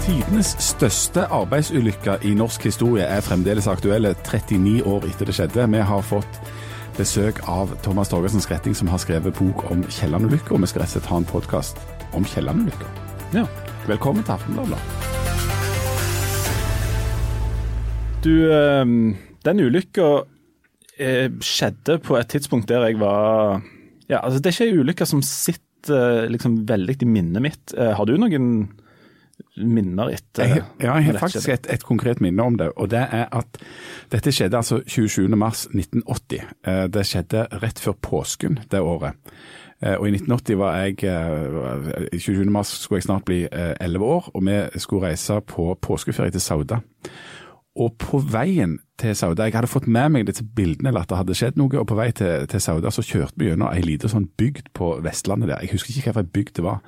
[0.00, 5.66] Tidenes største arbeidsulykke i norsk historie er fremdeles aktuelle 39 år etter det skjedde.
[5.74, 6.38] Vi har fått
[6.96, 10.56] besøk av Thomas Torgersen Skretting, som har skrevet bok om Kielland-ulykka.
[10.56, 11.84] Vi skal rett og slett ha en podkast
[12.16, 12.88] om Kielland-ulykka.
[13.36, 13.44] Ja.
[13.90, 14.80] Velkommen til Aftenbladet.
[18.24, 18.84] Du, eh,
[19.44, 20.10] den ulykka
[20.96, 23.60] eh, skjedde på et tidspunkt der jeg var
[24.08, 27.74] Ja, altså det er ikke ei ulykke som sitter liksom veldig i minnet mitt.
[27.76, 28.70] Eh, har du noen
[29.66, 32.70] minner etter Jeg, ja, jeg har faktisk et, et konkret minne om det.
[32.76, 33.58] og det er at
[34.12, 36.44] Dette skjedde altså 27.3.1980.
[36.66, 39.12] Eh, Det skjedde rett før påsken det året.
[39.82, 42.44] Eh, Og I 1980 var jeg eh, i 27.
[42.50, 46.40] mars skulle jeg snart bli eh, 11 år, og vi skulle reise på påskeferie til
[46.40, 46.80] Sauda.
[47.80, 51.16] Og på veien til Sauda, jeg hadde fått med meg disse bildene eller at det
[51.20, 54.10] hadde skjedd noe, og på vei til, til Sauda så kjørte vi gjennom ei lita
[54.10, 55.62] sånn bygd på Vestlandet der.
[55.62, 56.80] Jeg husker ikke hvilken bygd det var.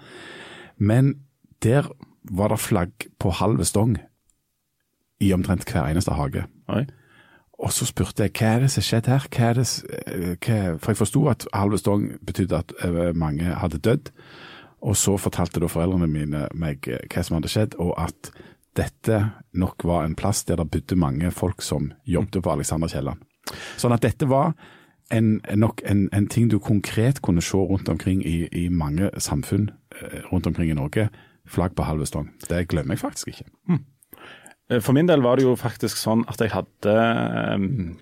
[0.83, 1.15] Men
[1.63, 1.87] der
[2.31, 3.97] var det flagg på halve stong
[5.23, 6.45] i omtrent hver eneste hage.
[6.73, 6.85] Oi.
[7.63, 9.27] Og så spurte jeg hva er det som skjedde her?
[9.31, 9.67] Hva er det,
[10.11, 14.11] eh, hva, for jeg forsto at halve stong betydde at eh, mange hadde dødd.
[14.83, 18.33] Og så fortalte da foreldrene mine meg eh, hva som hadde skjedd, og at
[18.75, 19.21] dette
[19.55, 23.23] nok var en plass der det bodde mange folk som jobbet på Alexander Kielland.
[23.77, 24.57] Sånn at dette var
[25.13, 29.69] en, nok en, en ting du konkret kunne se rundt omkring i, i mange samfunn
[30.33, 31.11] rundt omkring i Norge.
[31.49, 32.31] Flagg på halve stong.
[32.49, 33.49] Det glemmer jeg faktisk ikke.
[34.71, 36.95] Eh, For min del var det jo faktisk sånn at jeg hadde
[37.57, 37.97] um,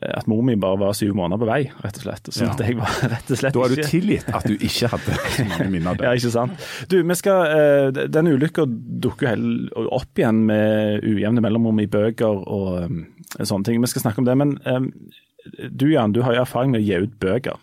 [0.00, 2.30] At mor mi bare var syv måneder på vei, rett og slett.
[2.32, 2.52] Så Ja.
[2.54, 5.44] at jeg var rett og slett Da er du tilgitt at du ikke hadde så
[5.50, 6.06] mange minner det.
[6.08, 6.68] Ja, ikke sant.
[6.88, 12.40] Du, vi skal, uh, Den ulykka dukker jo opp igjen med ujevne mellomrom i bøker
[12.46, 13.02] og um,
[13.36, 13.82] sånne ting.
[13.84, 14.38] Vi skal snakke om det.
[14.40, 14.88] Men um,
[15.72, 17.56] du Jan, du har jo erfaring med å gi ut bøker.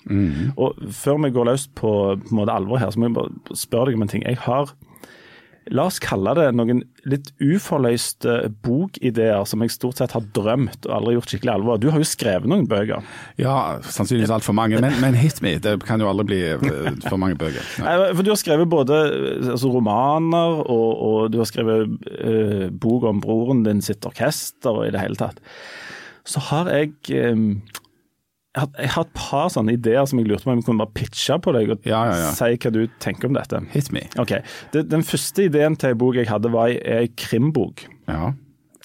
[0.57, 1.91] Og før vi går løs på,
[2.25, 4.23] på alvor her, så må jeg bare spørre deg om en ting.
[4.25, 4.71] Jeg har
[5.73, 10.93] La oss kalle det noen litt uforløste bokideer som jeg stort sett har drømt og
[10.95, 11.81] aldri gjort skikkelig alvor.
[11.81, 13.05] Du har jo skrevet noen bøker.
[13.41, 15.55] Ja, sannsynligvis altfor mange, men, men hit me.
[15.63, 17.63] Det kan jo aldri bli eh, for mange bøker.
[17.83, 17.95] Nei.
[18.13, 23.07] For Du har skrevet både eh, altså, romaner, og, og du har skrevet uh, bok
[23.09, 25.41] om broren din sitt orkester, og i det hele tatt.
[26.27, 27.35] Så har jeg eh,
[28.57, 31.37] jeg har, et par sånne ideer som jeg lurte på om jeg kunne bare pitche
[31.43, 32.31] på deg, og Ja, ja, ja.
[32.37, 33.61] si hva du tenker om dette.
[33.75, 34.05] Hit me.
[34.17, 34.35] Ok,
[34.73, 37.85] det, Den første ideen til en bok jeg hadde, var ei krimbok.
[38.09, 38.33] Ja.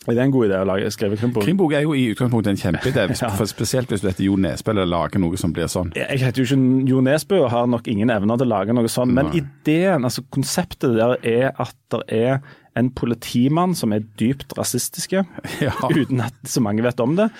[0.02, 1.44] Er det en god idé å lage, skrive krimbok?
[1.46, 3.28] Krimbok er jo i utgangspunktet en kjempeidé, Ja.
[3.46, 5.92] spesielt hvis du heter Jo Nesbø eller lager noe som blir sånn.
[5.94, 8.90] Jeg heter jo ikke Jo Nesbø og har nok ingen evner til å lage noe
[8.90, 12.40] sånn, men ideen, altså konseptet der er at det er
[12.74, 15.22] en politimann som er dypt rasistiske,
[15.62, 15.70] Ja.
[15.86, 17.30] uten at så mange vet om det,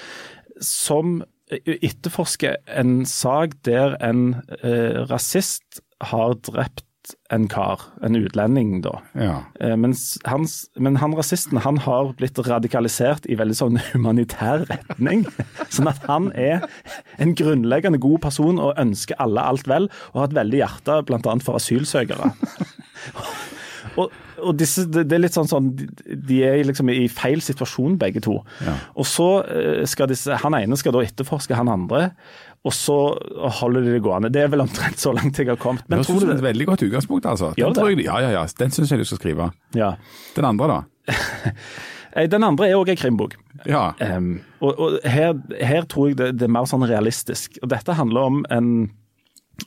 [0.62, 1.22] som
[1.60, 5.82] etterforsker en sak der en eh, rasist
[6.12, 6.86] har drept
[7.34, 8.92] en kar, en utlending da.
[9.18, 9.34] Ja.
[9.60, 15.24] Eh, mens hans, men han rasisten han har blitt radikalisert i veldig sånn humanitær retning.
[15.74, 16.66] Sånn at han er
[17.22, 21.36] en grunnleggende god person og ønsker alle alt vel, og har et veldig hjerte bl.a.
[21.42, 22.32] for asylsøkere.
[24.00, 27.98] Og, og disse, det, det er litt sånn sånn, de, er liksom i feil situasjon
[28.00, 28.38] begge to.
[28.64, 28.76] Ja.
[28.96, 32.08] Og så eh, skal disse, Han ene skal da etterforske han andre,
[32.62, 32.96] og så
[33.60, 34.30] holder de det gående.
[34.32, 35.84] Det er vel omtrent så langt jeg har kommet.
[35.88, 37.50] Men høres ut du som et veldig godt utgangspunkt, altså.
[37.56, 37.80] Den, det?
[37.80, 38.44] tror jeg, ja, ja, ja.
[38.60, 39.48] Den syns jeg du skal skrive.
[39.78, 39.96] Ja.
[40.36, 41.16] Den andre, da?
[42.32, 43.38] Den andre er òg en krimbok.
[43.64, 43.92] Ja.
[43.98, 45.32] Um, og og her,
[45.64, 47.56] her tror jeg det, det er mer sånn realistisk.
[47.62, 48.68] Og Dette handler om en,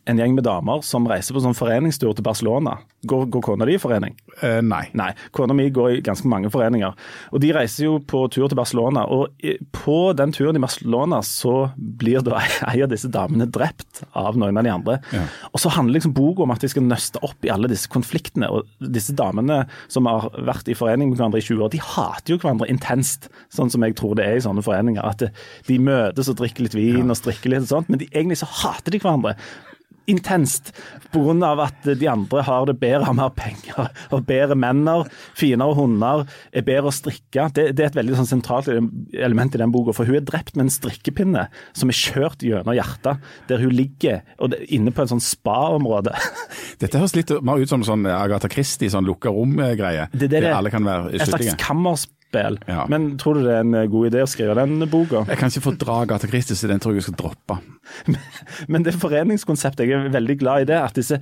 [0.05, 2.77] en gjeng med damer som reiser på sånn foreningstur til Barcelona.
[3.05, 4.15] Går, går kona di i forening?
[4.41, 4.83] Eh, nei.
[4.97, 6.95] Nei, kona mi går i ganske mange foreninger.
[7.31, 9.33] Og De reiser jo på tur til Barcelona, og
[9.75, 12.41] på den turen i Barcelona så blir da
[12.71, 14.97] ei av disse damene drept av noen av de andre.
[15.15, 15.25] Ja.
[15.51, 18.49] Og så handler liksom boka om at de skal nøste opp i alle disse konfliktene.
[18.49, 22.35] Og disse damene som har vært i forening med hverandre i 20 år, de hater
[22.35, 23.29] jo hverandre intenst.
[23.53, 25.05] Sånn som jeg tror det er i sånne foreninger.
[25.05, 25.27] At
[25.69, 28.49] de møtes og drikker litt vin og strikker litt og sånt, men de, egentlig så
[28.63, 29.35] hater de hverandre
[30.07, 30.71] intenst
[31.11, 31.51] pga.
[31.65, 35.05] at de andre har det bedre, har mer penger, har bedre menner,
[35.37, 37.47] finere hunder, er bedre å strikke.
[37.55, 39.93] Det, det er et veldig sånn sentralt element i den boka.
[39.95, 44.21] For hun er drept med en strikkepinne som er kjørt gjennom hjertet, der hun ligger
[44.39, 46.13] og det, inne på en sånn spa-område.
[46.81, 50.09] Dette høres litt mer ut som sånn Agatha Christie, sånn lukka rom-greie.
[50.11, 51.57] Det- det er Der alle kan være Et slags skyldige.
[52.31, 52.59] Kammerspill.
[52.67, 52.85] Ja.
[52.87, 55.25] Men tror du det er en eh, god idé å skrive den boka?
[55.29, 57.57] Jeg kan ikke fordra Gata Christie, så den tror jeg jeg skal droppe.
[58.71, 60.79] Men det foreningskonseptet, jeg er veldig glad i det.
[60.79, 61.19] At disse,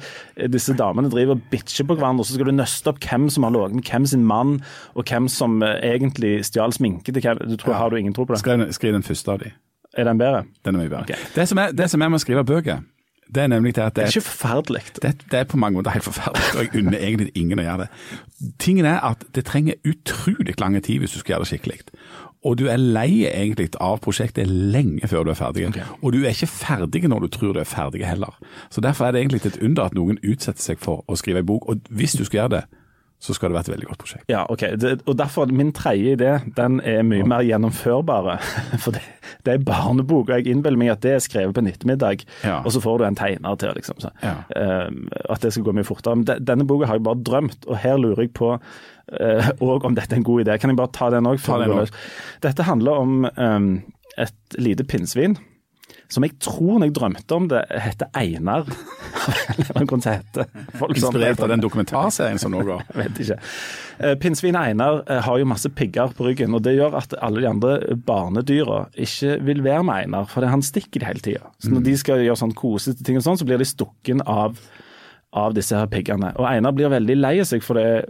[0.49, 2.23] disse damene driver og bitcher på hverandre.
[2.23, 4.55] og Så skal du nøste opp hvem som har ligget med hvem sin mann,
[4.95, 7.43] og hvem som eh, egentlig stjal sminke til hvem.
[7.49, 7.79] Du tror, Ja.
[7.83, 8.39] Har du ingen tro på det?
[8.43, 9.51] Skriv, skriv den første av de.
[9.97, 10.43] Er den bedre?
[10.65, 11.05] Den er mye bedre.
[11.07, 11.29] Okay.
[11.35, 12.83] Det, som er, det som er med å skrive bøker,
[13.33, 14.81] Det er nemlig det at Det det er ikke forferdelig.
[15.01, 17.85] det, det er på mange måter helt forferdelig, og jeg unner egentlig ingen å gjøre
[17.85, 17.87] det.
[18.59, 21.79] Tingen er at det trenger utrolig lang tid hvis du skal gjøre det skikkelig.
[22.43, 25.69] Og du er lei egentlig av prosjektet lenge før du er ferdig.
[26.01, 28.35] Og du er ikke ferdig når du tror du er ferdig heller.
[28.69, 31.47] Så Derfor er det egentlig et under at noen utsetter seg for å skrive en
[31.47, 31.69] bok.
[31.71, 32.63] Og hvis du skal gjøre det,
[33.23, 34.25] så skal det være et veldig godt prosjekt.
[34.27, 34.63] Ja, ok.
[34.81, 38.33] Det, og derfor, min tredje idé, den er mye mer gjennomførbare.
[38.83, 38.99] For det,
[39.47, 42.57] det er barnebok, og jeg innbiller meg at det er skrevet på en ettermiddag, Ja.
[42.65, 44.01] og så får du en tegner til, liksom.
[44.03, 44.35] Så, Ja.
[44.87, 46.17] um, at det skal gå mye fortere.
[46.19, 49.85] Men de, denne boka har jeg bare drømt, og her lurer jeg på eh, og
[49.87, 50.57] om dette er en god idé.
[50.59, 51.39] Kan jeg bare ta den òg?
[52.43, 53.71] Dette handler om um,
[54.19, 55.37] et lite pinnsvin.
[56.11, 58.67] Som jeg tror når jeg drømte om det, heter Einar.
[59.57, 60.49] Eller noe sånt heter.
[60.89, 62.83] Inspirert av den dokumentarserien som nå går.
[62.99, 63.39] vet ikke.
[64.03, 67.43] Eh, Pinnsvin Einar eh, har jo masse pigger på ryggen, og det gjør at alle
[67.43, 71.53] de andre barnedyra ikke vil være med Einar, for han stikker de hele tida.
[71.63, 74.59] Så når de skal gjøre sånn kosete ting og sånn, så blir de stukken av
[75.33, 76.29] av disse her piggene.
[76.37, 78.05] Og Einar blir veldig lei seg for det.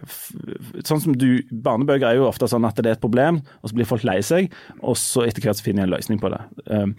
[0.83, 3.77] Sånn som du, Barnebøker er jo ofte sånn at det er et problem, og så
[3.77, 6.41] blir folk lei seg, og så etter hvert så finner de en løsning på det.
[6.67, 6.95] Um,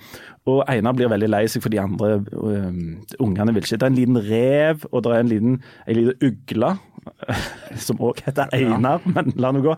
[0.51, 3.79] og Einar blir veldig lei seg for de andre um, ungene vil ikke.
[3.79, 6.75] Det er en liten rev, og det er en liten, en liten ugle,
[7.87, 9.77] som òg heter Einar, men la nå gå.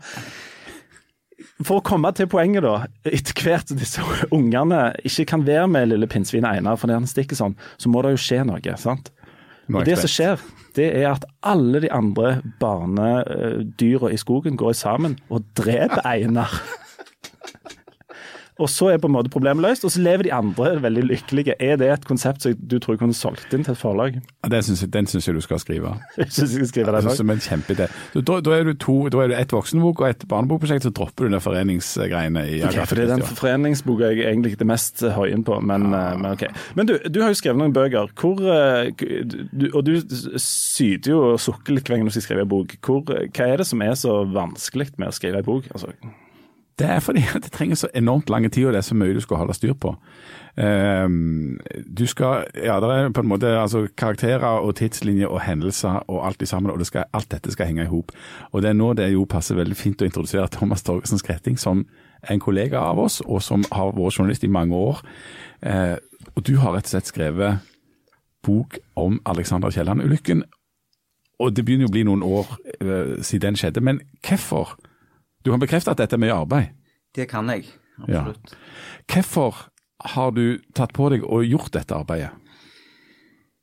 [1.66, 2.86] For å komme til poenget, da.
[3.08, 7.56] Etter hvert disse ungene ikke kan være med lille pinnsvinet Einar fordi han stikker sånn,
[7.80, 8.76] så må det jo skje noe.
[8.80, 9.10] sant?
[9.74, 10.42] Og det som skjer,
[10.76, 16.52] det er at alle de andre barnedyra i skogen går sammen og dreper Einar.
[18.56, 21.56] Og så er på en måte problemet løst, og så lever de andre veldig lykkelige.
[21.60, 24.16] Er det et konsept som du tror kunne solgt inn til et forlag?
[24.48, 25.92] Den syns jeg, du skal skrive.
[26.16, 27.20] Jeg skal skrive den også.
[27.20, 27.90] Som en kjempeidé.
[28.14, 31.26] Da, da er du to, da er du ett voksenbok og ett barnebokprosjekt, så dropper
[31.26, 34.70] du den foreningsgreiene i okay, for det er den foreningsboka jeg er egentlig ikke det
[34.72, 36.04] mest høyen på, men, ja.
[36.16, 36.46] men ok.
[36.78, 38.92] Men du, du har jo skrevet noen bøker, hvor, eh,
[39.52, 39.96] du, og du
[40.40, 42.78] syter jo og sukker litt hver gang du skal skrive en bok.
[42.80, 45.68] Hvor, hva er det som er så vanskelig med å skrive en bok?
[45.74, 45.92] Altså,
[46.78, 49.20] Det er fordi det trenger så enormt lang tid, og det er så mye du
[49.20, 49.94] skal holde styr på.
[50.56, 51.58] Ehm,
[51.98, 56.26] du skal, ja, det er på en måte altså, karakterer og tidslinjer og hendelser og
[56.26, 58.12] alt det sammen, og det skal, alt dette skal henge i hop.
[58.52, 61.86] Og det er nå det jo passer veldig fint å introdusere Thomas Torgersen Skretting som
[62.30, 65.00] en kollega av oss, og som har vært journalist i mange år.
[65.62, 65.96] Eh,
[66.34, 67.72] og du har rett og slett skrevet
[68.46, 70.44] bok om Alexander Kielland-ulykken,
[71.38, 73.82] og det begynner jo å bli noen år eh, siden den skjedde.
[73.84, 74.76] Men hvorfor?
[75.46, 76.72] Du kan bekrefte at dette er mye arbeid.
[77.14, 77.68] Det kan jeg,
[78.08, 78.24] Ja.
[78.26, 78.56] absolutt.
[79.06, 79.54] Hvorfor
[80.10, 82.32] har du tatt på deg og gjort dette arbeidet?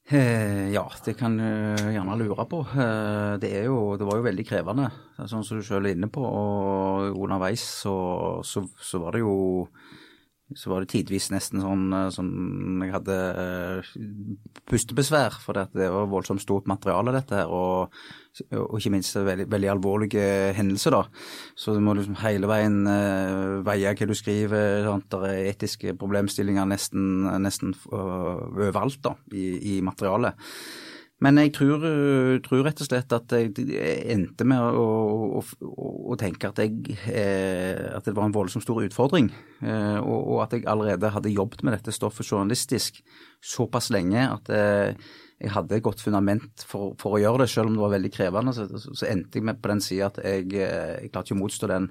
[0.10, 1.44] Eh, ja, det kan du
[1.92, 2.62] gjerne lure på.
[2.72, 4.90] Eh, det, er jo, det var jo veldig krevende,
[5.28, 6.24] sånn som du selv er inne på.
[6.24, 7.94] Og underveis så,
[8.48, 9.36] så, så var det jo
[10.60, 12.28] så var det tidvis nesten sånn eh, som
[12.84, 13.94] jeg hadde eh,
[14.70, 17.52] pustebesvær, for det, var voldsomt stort materiale, dette her.
[17.54, 17.98] Og,
[18.58, 20.28] og ikke minst veldig, veldig alvorlige
[20.58, 21.04] hendelser, da.
[21.56, 24.88] Så du må liksom hele veien eh, veie hva du skriver.
[24.88, 25.10] Sant?
[25.14, 30.40] Det er etiske problemstillinger nesten, nesten overalt da, i, i materialet.
[31.24, 33.54] Men jeg tror, øh, tror rett og slett at jeg
[34.12, 34.88] endte med å,
[35.40, 35.44] å,
[36.12, 39.30] å, tenke at, jeg, eh, at det var en voldsomt stor utfordring,
[39.64, 43.00] eh, og, og at jeg allerede hadde jobbet med dette stoffet journalistisk
[43.44, 45.00] såpass lenge at eh,
[45.44, 48.12] jeg hadde et godt fundament for, for å gjøre det, selv om det var veldig
[48.14, 48.54] krevende.
[48.56, 51.40] Så, så, så endte jeg med på den sida at jeg, eh, jeg klarte ikke
[51.40, 51.90] å motstå den,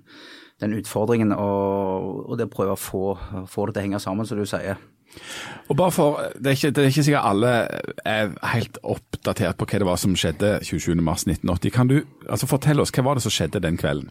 [0.63, 3.05] den utfordringen og, og det å prøve å få,
[3.49, 4.81] få det til å henge sammen, som du sier.
[5.71, 7.53] Og bare for, det er, ikke, det er ikke sikkert alle
[8.09, 11.73] er helt oppdatert på hva det var som skjedde 27.3.1980.
[11.75, 14.11] Kan du altså fortelle oss, hva var det som skjedde den kvelden?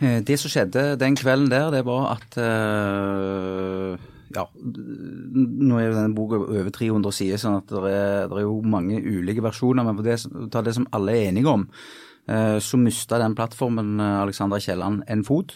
[0.00, 3.96] Eh, Det som skjedde den kvelden der, det var at eh,
[4.36, 8.44] Ja, nå er jo denne boka over 300 sider, sånn at det er, det er
[8.48, 9.86] jo mange ulike versjoner.
[9.86, 10.18] Men for det,
[10.52, 11.68] ta det som alle er enige om,
[12.28, 15.54] eh, så mista den plattformen Alexandra Kielland en fot.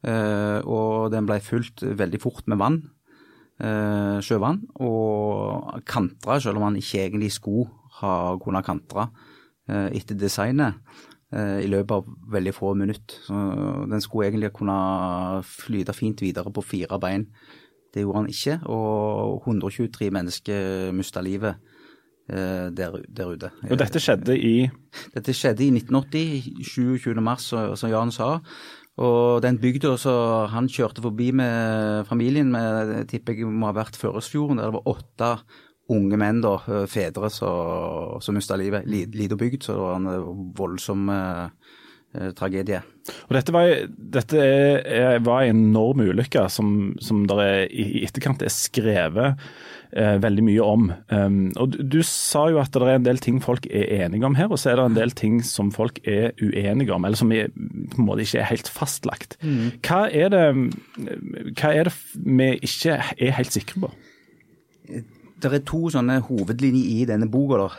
[0.00, 2.78] Og den ble fylt veldig fort med vann.
[3.60, 4.62] Eh, Sjøvann.
[4.80, 7.68] Og kantra, selv om han ikke egentlig skulle
[8.00, 9.08] ha kunnet kantre
[9.68, 10.80] eh, etter designet
[11.32, 13.18] eh, i løpet av veldig få minutter.
[13.26, 13.40] Så
[13.90, 17.28] den skulle egentlig kunne flyte fint videre på fire bein.
[17.90, 21.56] Det gjorde han ikke, og 123 mennesker mista livet
[22.30, 23.48] der, der ute.
[23.66, 24.68] og dette skjedde i
[25.10, 27.18] Dette skjedde i 1980, 27.
[27.18, 28.36] mars, som Jan sa.
[29.00, 33.96] Og den bygda som han kjørte forbi med familien med, tipper jeg må ha vært
[33.96, 35.30] Førresfjorden, der det var åtte
[35.90, 38.86] unge menn, da, fedre, som mista livet.
[38.86, 41.72] Lita bygd, så det var en voldsom eh,
[42.36, 42.80] tragedie.
[43.28, 43.72] Og Dette var,
[44.16, 49.38] dette er, var en enorm ulykke som, som der i, i etterkant er skrevet
[49.94, 50.88] eh, veldig mye om.
[51.12, 54.26] Um, og du, du, sa jo at det er en del ting folk er enige
[54.26, 57.20] om her, og så er det en del ting som folk er uenige om, eller
[57.20, 59.38] som er, på en måte ikke er helt fastlagt.
[59.42, 59.78] Mm.
[59.86, 60.44] Hva, er det,
[61.60, 63.94] hva er det vi ikke er helt sikre på?
[65.42, 67.76] Det er to sånne hovedlinjer i denne boka der,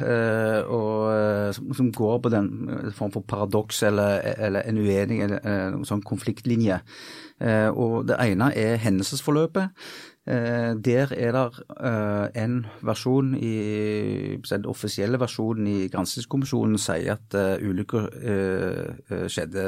[0.67, 2.49] og, eh, som, går på den
[2.95, 6.81] form for paradoks eller, eller, en uenig eller sånn konfliktlinje.
[7.73, 9.71] Og Det ene er hendelsesforløpet.
[10.27, 17.33] Eh, der er det eh, en versjon i Den offisielle versjonen i granskingskommisjonen sier at
[17.61, 18.05] ulykker
[19.25, 19.65] skjedde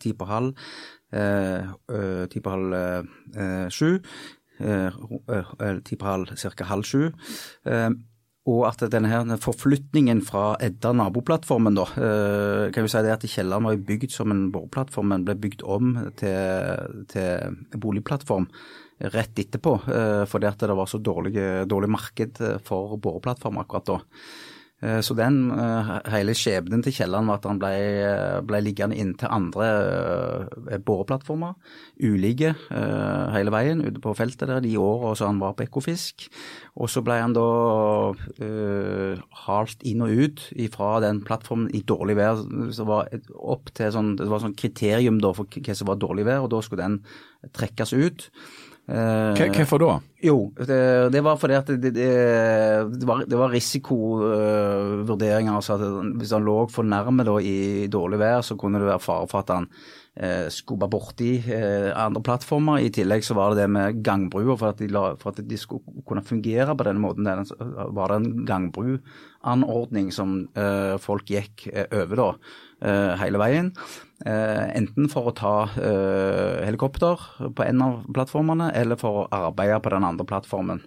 [0.00, 0.52] ti på halv
[2.28, 3.08] ti på halv
[3.70, 4.00] sju.
[4.58, 6.66] Ti på halv ca.
[6.68, 7.08] halv sju.
[8.44, 11.86] Og at denne her forflytningen fra Edda naboplattformen, da,
[12.74, 15.94] kan vi si det at kjelleren var bygd som en boreplattform, men ble bygd om
[16.20, 18.50] til, til boligplattform
[18.98, 21.34] rett etterpå, eh, fordi at det var så dårlig,
[21.68, 24.00] dårlig marked eh, for boreplattform akkurat da.
[24.84, 25.38] Eh, så den
[26.12, 27.72] hele skjebnen til Kielland var at han ble,
[28.46, 29.70] ble liggende inntil andre
[30.84, 31.56] boreplattformer.
[32.04, 32.52] Ulike
[33.34, 36.28] hele veien ute på feltet der de åra han var på Ekofisk.
[36.74, 37.44] Og så ble han da
[38.10, 40.42] uh, halt inn og ut
[40.74, 42.42] fra den plattformen i dårlig vær.
[42.74, 46.26] Så var opp til sånn, det var sånn kriterium da for hva som var dårlig
[46.26, 47.00] vær, og da skulle den
[47.54, 48.28] trekkes ut.
[48.84, 49.92] Eh, hvorfor da?
[50.20, 50.76] Jo, det,
[51.12, 55.54] det, var fordi at det, det var, var risikovurderinger.
[55.54, 55.84] altså at
[56.20, 59.40] hvis han lå for nærme da, i dårlig vær, så kunne det være fare for
[59.40, 59.68] at han
[60.20, 62.84] eh, skubba borti eh, andre plattformer.
[62.84, 64.58] I tillegg så var det det med gangbruer.
[64.60, 64.76] For,
[65.20, 67.40] for, at de skulle kunne fungere på denne måten, der,
[67.96, 72.30] var det en gangbruanordning som eh, folk gikk over da,
[72.84, 73.70] hele veien.
[74.24, 77.20] Eh, enten for å ta eh, helikopter
[77.52, 80.84] på en av plattformene, eller for å arbeide på den andre plattformen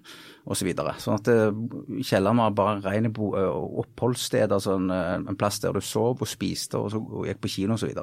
[0.48, 0.70] osv.
[0.72, 1.60] Så sånn eh,
[2.08, 6.90] kjelleren var bare rene oppholdssted, altså en, en, plass der du sov og spiste og,
[6.96, 7.94] så, og gikk på kino osv.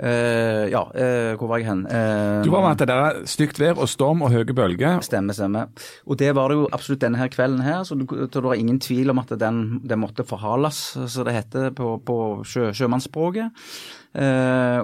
[0.00, 1.82] Uh, ja, uh, hvor var jeg hen?
[1.84, 5.02] Uh, du var med at det stygt vær og storm og høye bølger.
[5.04, 5.68] Stemmer, stemmer.
[6.08, 9.12] Og det var det jo absolutt denne her kvelden her, så det var ingen tvil
[9.12, 12.16] om at den, den måtte forhales, som det heter på, på
[12.48, 13.52] sjø, sjømannsspråket.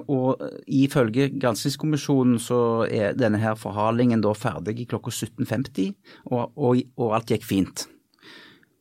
[0.08, 5.92] Og ifølge granskingskommisjonen så er denne her forhalingen da ferdig i klokka 17.50,
[6.30, 7.88] og, og, og, alt gikk fint.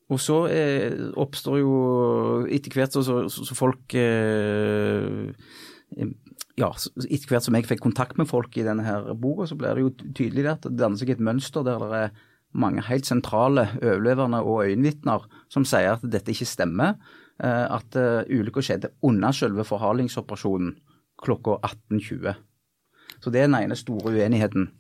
[0.08, 1.72] Og så eh, oppstår jo
[2.48, 5.34] etter hvert så, så, så folk eh,
[6.58, 9.76] ja, etter hvert som jeg fikk kontakt med folk i denne her boka, så ble
[9.78, 12.18] det jo tydelig at det danner seg et mønster der det er
[12.58, 16.98] mange helt sentrale overlevende og øyenvitner som sier at dette ikke stemmer.
[17.38, 20.72] Eh, at uh, ulykka skjedde under selve forhalingsoperasjonen
[21.22, 21.60] klokka
[21.92, 22.34] 18.20.
[23.22, 24.72] Så det er den ene store uenigheten.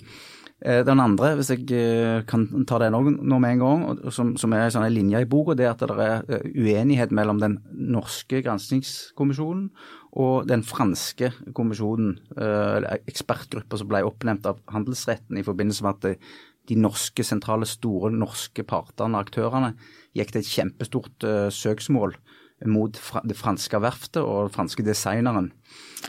[0.65, 4.65] Eh, den andre, hvis jeg kan ta den nå med en gang, som, som er
[4.65, 9.69] en sånn linje i boka, det er at det er uenighet mellom den norske granskingskommisjonen
[10.17, 16.31] og den franske kommisjonen, eller ekspertgruppa som ble oppnevnt av handelsretten i forbindelse med at
[16.67, 19.75] de norske sentrale, store norske partene, aktørene,
[20.17, 22.17] gikk til et kjempestort søksmål
[22.65, 22.97] mot
[23.29, 25.51] det franske verftet og den franske designeren.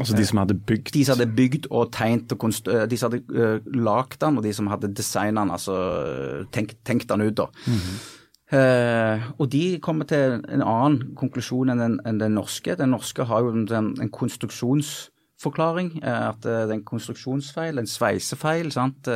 [0.00, 0.94] Altså de som hadde bygd?
[0.94, 2.68] De som hadde bygd og tegnet og konst...
[2.68, 5.76] De som hadde lagd den, og de som hadde designet den, altså
[6.54, 7.50] tenkt, tenkt den ut, da.
[7.66, 8.17] Mm -hmm.
[8.52, 12.76] Uh, og de kommer til en annen konklusjon enn den, enn den norske.
[12.78, 15.98] Den norske har jo en, en konstruksjonsforklaring.
[16.02, 18.72] At det er en konstruksjonsfeil, en sveisefeil.
[18.74, 19.08] sant?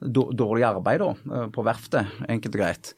[0.00, 1.12] Dårlig arbeid da,
[1.52, 2.92] på verftet, enkelt og greit.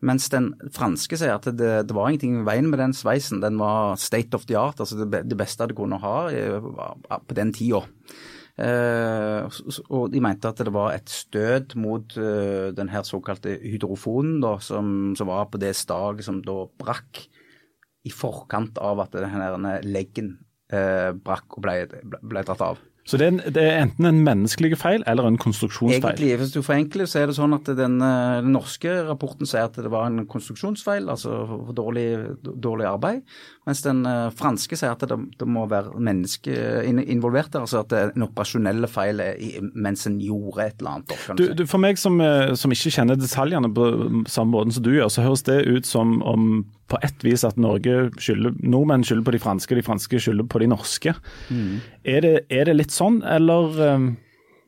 [0.00, 3.42] Mens den franske sier at det, det, var ingenting i veien med den sveisen.
[3.42, 6.16] Den var state of the art, altså det, beste de kunne ha
[7.20, 7.82] på den tida.
[8.60, 14.40] Eh, og de mente at det var et støt mot uh, den her såkalte hydrofonen
[14.42, 17.22] da, som, som, var på det staget som da brakk
[18.04, 20.34] i forkant av at denne leggen
[20.74, 21.76] uh, brakk og ble,
[22.20, 22.84] ble dratt av.
[23.10, 26.04] Så det er, det er, enten en menneskelig feil eller en konstruksjonsfeil?
[26.04, 29.66] Egentlig, Hvis du forenkler, så er det sånn at den, eh, den, norske rapporten sier
[29.66, 31.40] at det var en konstruksjonsfeil, altså
[31.74, 32.06] dårlig,
[32.38, 33.24] dårlig arbeid.
[33.66, 36.54] Mens den uh, franske sier at det, det, må være menneske
[36.86, 39.20] involvert der, altså at det er en operasjonelle feil
[39.74, 41.16] mens en gjorde et eller annet.
[41.38, 43.88] Du, du, for meg som, eh, som, ikke kjenner detaljene på
[44.30, 46.50] samme måten som du gjør, så høres det ut som om
[46.90, 50.62] på ett vis at Norge skylder, nordmenn skylder på de franske, de franske skylder på
[50.62, 51.14] de norske.
[51.50, 51.78] Mm.
[52.02, 53.78] Er, det, er, det, litt sånn, eller?
[53.94, 54.10] Um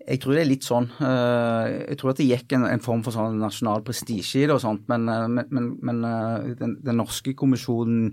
[0.02, 0.88] Jeg tror det er litt sånn.
[0.99, 4.57] eh, Jeg tror at det gikk en, en form for sånn nasjonal prestisje i det
[4.57, 8.09] og sånt, men, eh, men, men, eh, den, den norske kommisjonen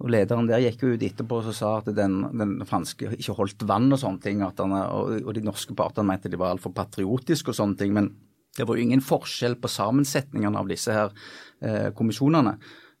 [0.00, 3.66] og lederen der gikk jo ut etterpå og sa at den, den franske ikke holdt
[3.68, 6.72] vann og sånne ting, at han, og, og de norske partene mente de var altfor
[6.72, 7.92] patriotiske og sånne ting.
[7.92, 8.14] men
[8.56, 11.12] det var jo ingen forskjell på sammensetningene av disse her
[11.60, 12.54] eh, kommisjonene.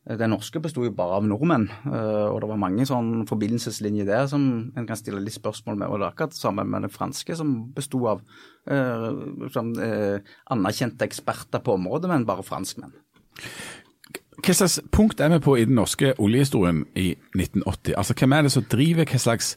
[0.04, 4.26] Den norske bestod jo bare av nordmenn, eh, og det var mange sånn forbindelseslinjer der
[4.28, 4.42] som
[4.76, 5.88] en kan stille litt spørsmål med.
[5.88, 8.20] Og det er akkurat det samme med den franske, som bestod av
[8.68, 9.06] eh,
[9.54, 12.92] sånn, eh, anerkjente eksperter på området, men bare franskmenn.
[14.44, 17.94] Hva slags punkt er vi på i den norske oljehistorien i 1980?
[17.96, 19.08] Altså, Hvem er det som driver?
[19.08, 19.54] Hva slags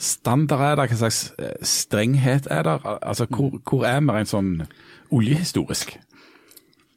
[0.00, 0.86] standard er det?
[0.88, 2.78] Hva slags eh, strenghet er det?
[3.02, 4.54] Altså, hvor, hvor er vi rent sånn
[5.12, 5.98] oljehistorisk?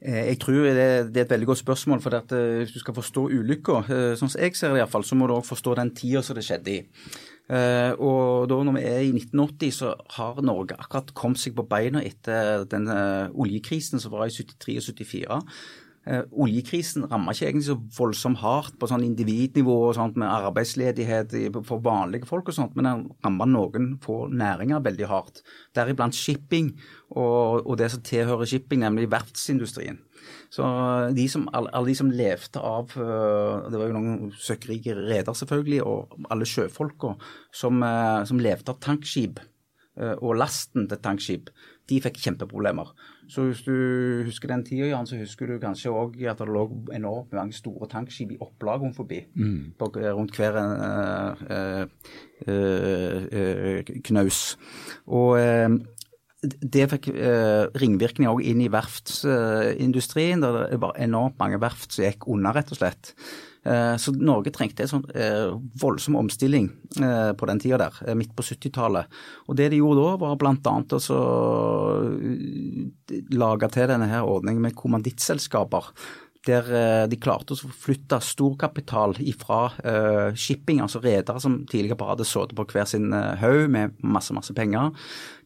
[0.05, 0.77] Eh, Jeg tror det,
[1.17, 2.01] er et veldig godt spørsmål.
[2.01, 4.91] for at eh, Hvis du skal forstå ulykka, eh, sånn som jeg ser det i
[4.91, 6.83] fall, så må du òg forstå den tida som det skjedde i.
[7.45, 12.01] Og da når vi er i 1980, så har Norge akkurat kommet seg på beina
[12.01, 15.43] etter den oljekrisen som var i 73 og 74.
[16.05, 21.31] Eh, oljekrisen ramma ikke egentlig så voldsomt hardt på sånn individnivå og sånt med arbeidsledighet
[21.65, 25.41] for vanlige folk og sånt, men den ramma noen få næringer veldig hardt.
[25.73, 26.75] Deriblant shipping
[27.09, 29.97] og, og det som tilhører shipping, nemlig verftsindustrien.
[30.53, 30.67] Så
[31.17, 35.81] de som, alle, de som levde av øh, Det var jo noen søkkrike reder, selvfølgelig,
[35.85, 37.15] og alle sjøfolka
[37.53, 39.41] som, øh, som levde av tankskip
[39.95, 41.49] og lasten til tankskip,
[41.87, 42.89] de fikk kjempeproblemer.
[43.29, 43.75] Så hvis du
[44.25, 47.89] husker den tida, Jan, så husker du kanskje òg at det lå enormt mange store
[47.89, 49.23] tankskip i opplag rundt forbi.
[49.79, 51.85] På, rundt hver uh,
[52.47, 54.57] uh, uh, knaus.
[55.07, 55.79] Og øh,
[56.45, 60.43] det fikk eh, ringvirkninger også inn i verftsindustrien.
[60.43, 63.13] Eh, det var enormt mange verft som gikk unna, rett og slett.
[63.65, 65.47] Eh, så Norge trengte en sånn eh,
[65.81, 66.67] voldsom omstilling
[67.01, 69.09] eh, på den tida der, midt på 70-tallet.
[69.49, 70.75] Og det de gjorde da, var bl.a.
[71.15, 71.21] å
[73.33, 75.89] lage til denne her ordningen med kommandittselskaper
[76.45, 76.67] der
[77.09, 79.63] de klarte å flytte storkapital fra
[80.37, 84.29] shipping, altså redere som tidligere bare hadde sittet på hver sin uh, haug med masse,
[84.37, 84.93] masse penger.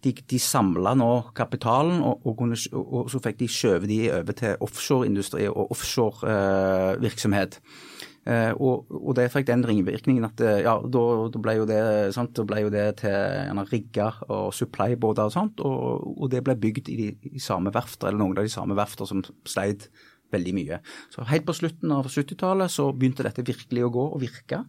[0.03, 4.39] De, de samla nå kapitalen, og, og, kunne, og, så fikk de skjøvet de over
[4.41, 7.61] til offshoreindustri og offshorevirksomhet.
[7.63, 11.79] Uh, og, og, det fikk den ringvirkningen at ja, da, da, ble det,
[12.13, 16.57] sant, da ble jo det til rigger og supplybåter og sånt, og, og, det ble
[16.59, 19.89] bygd i de i samme verfter, eller noen av de samme verfter som sleit
[20.33, 20.79] veldig mye.
[21.13, 24.61] Så Helt på slutten av 70-tallet så begynte dette virkelig å gå og virke.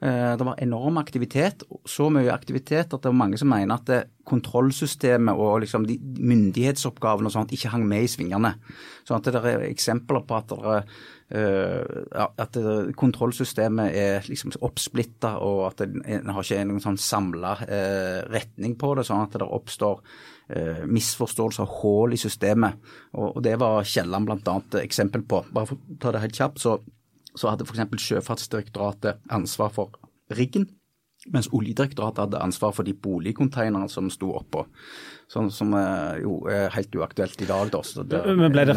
[0.00, 5.38] Det var enorm aktivitet, så mye aktivitet at det var mange som mener at kontrollsystemet
[5.38, 8.54] og liksom myndighetsoppgavene og sånt ikke hang med i svingene.
[9.06, 10.82] Sånn at det er eksempler på at, det,
[11.32, 17.54] at det, kontrollsystemet er liksom oppsplitta og at en har ikke noen sånn samla
[18.28, 20.02] retning på det, sånn at det oppstår
[20.92, 22.76] misforståelser og hull i systemet.
[23.16, 24.58] Og, det var Kielland bl.a.
[24.82, 25.40] eksempel på.
[25.54, 26.76] Bare for å ta det helt kjapt, så,
[27.32, 27.96] så hadde f.eks.
[28.10, 29.96] Sjøfartsdirektoratet ansvar for
[30.36, 30.68] riggen.
[31.30, 34.64] Mens Oljedirektoratet hadde ansvar for de boligcontainerne som sto oppå.
[35.30, 35.70] Sånn som
[36.18, 37.70] jo er helt uaktuelt i dag.
[37.72, 37.82] Da.
[38.02, 38.76] Det, Men ble det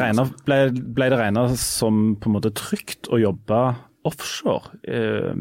[1.20, 3.62] regnet, som på en måte trygt å jobbe
[4.06, 4.78] offshore?
[4.86, 5.34] Eh,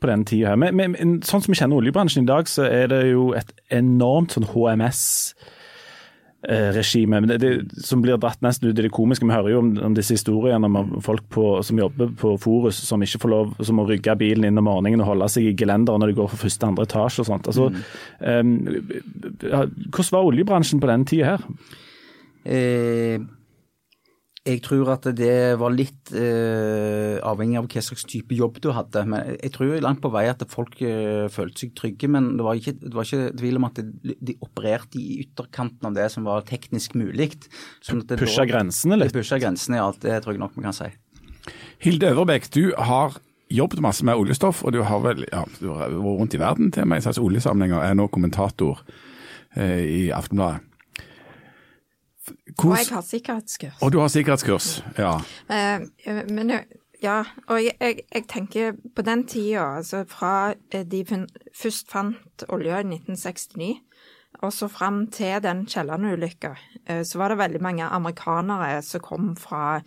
[0.00, 0.60] på den tida her.
[0.60, 4.36] Men, men, sånn som vi kjenner oljebransjen i dag, så er det jo et enormt
[4.36, 5.04] sånn HMS
[6.46, 7.50] regime det, det,
[7.82, 9.26] som blir dratt nesten ut i det komiske.
[9.26, 13.02] Vi hører jo om, om disse historiene om folk på, som jobber på Forus som
[13.02, 16.02] ikke får lov, som må rygge bilen inn om morgenen og holde seg i gelenderet
[16.02, 17.50] når de går fra første andre etasje og sånt.
[17.50, 17.80] Altså, mm.
[18.22, 21.48] um, hvordan var oljebransjen på den tida her?
[22.46, 23.18] Eh,
[24.46, 29.02] jeg tror at det var litt eh, avhengig av hva slags type jobb du hadde.
[29.10, 32.10] Men jeg tror langt på vei at folk eh, følte seg trygge.
[32.12, 35.90] Men det var ikke, det var ikke tvil om at de, de opererte i ytterkanten
[35.90, 37.32] av det som var teknisk mulig.
[37.84, 39.14] Sånn pusha grensene litt?
[39.16, 39.90] Pusha grensene, ja.
[40.06, 40.92] Det tror jeg nok vi kan si.
[41.82, 43.18] Hilde Øverbekk, du har
[43.52, 46.72] jobbet masse med oljestoff, og du har vel ja, du har vært rundt i verden
[46.74, 48.82] til meg i slags oljesamlinger, Er nå kommentator
[49.54, 50.62] eh, i Aftenbladet.
[52.56, 52.72] Hvor...
[52.72, 53.82] Og jeg har sikkerhetskurs.
[53.82, 55.14] Og du har sikkerhetskurs, ja.
[55.50, 56.52] Uh, men
[57.02, 61.04] ja, og jeg, jeg, jeg, tenker på den tida, altså fra de
[61.62, 63.82] først fant olje i 1969,
[64.42, 66.54] og så fram til den Kielland-ulykka,
[67.04, 69.80] så var det veldig mange amerikanere som kom fra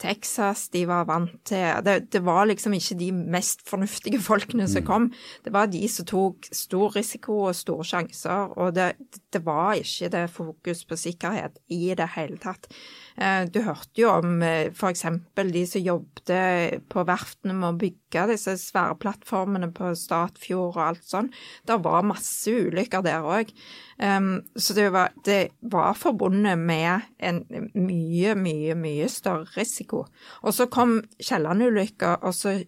[0.00, 4.84] Texas de var vant til det, det, var liksom ikke de mest fornuftige folkene som
[4.86, 5.08] kom.
[5.44, 8.92] Det var de som tok stor risiko og store sjanser, og det,
[9.32, 12.68] det var ikke det fokus på sikkerhet i det hele tatt.
[13.16, 15.04] Eh, du hørte jo om eh, f.eks.
[15.36, 21.04] de som jobbet på verftene med å bygge disse svære plattformene på Statfjord og alt
[21.06, 21.32] sånn.
[21.68, 23.52] Det var masse ulykker der òg.
[23.96, 25.38] Så det var, det
[25.72, 27.38] var forbundet med en
[27.72, 30.02] mye, mye, mye større risiko.
[30.42, 32.58] Og så kom Kielland-ulykka, og så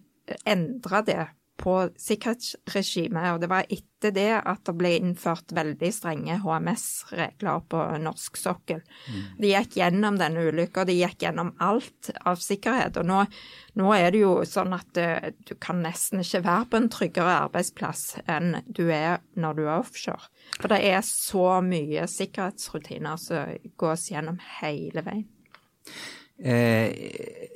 [0.47, 1.19] endra det
[1.59, 7.81] på sikkerhetsregimet, og det var etter det at det ble innført veldig strenge HMS-regler på
[8.03, 8.79] norsk sokkel.
[9.09, 9.23] Mm.
[9.41, 12.99] De gikk gjennom denne ulykka, de gikk gjennom alt av sikkerhet.
[13.01, 13.23] Og nå,
[13.79, 17.35] nå er det jo sånn at uh, du kan nesten ikke være på en tryggere
[17.47, 20.31] arbeidsplass enn du er når du er offshore.
[20.59, 25.27] For det er så mye sikkerhetsrutiner som gås gjennom hele veien.
[26.39, 26.95] Eh,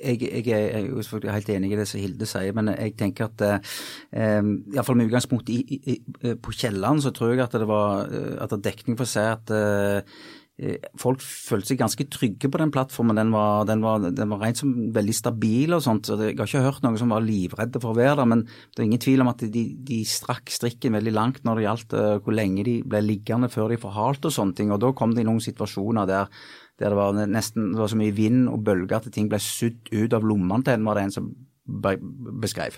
[0.04, 3.74] jeg, jeg, er helt enig i det som Hilde sier, men jeg tenker at eh,
[4.74, 5.98] iallfall med utgangspunkt i, i,
[6.36, 9.24] på Kielland, så tror jeg at det var eh, at det dekning for å si
[9.24, 10.18] at eh,
[11.00, 13.18] folk følte seg ganske trygge på den plattformen.
[13.18, 16.06] Den var, den var, den var rent som veldig stabil og sånt.
[16.06, 18.78] så Jeg har ikke hørt noen som var livredde for å være der, men det
[18.78, 22.38] er ingen tvil om at de, de strakk strikken veldig langt når det gjaldt hvor
[22.38, 24.70] lenge de ble liggende før de forhalte og sånne ting.
[24.70, 26.30] Og da kom det i noen situasjoner der
[26.80, 29.90] der det var nesten det var så mye vind og bølger at ting ble sudd
[29.92, 31.34] ut av lommene til en, var det en som
[31.64, 32.76] beskrev.